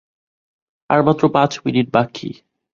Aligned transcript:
আর 0.89 0.99
মাত্র 1.03 1.23
পাঁচ 1.29 1.51
মিনিট 1.65 1.87
বাকি। 1.93 2.29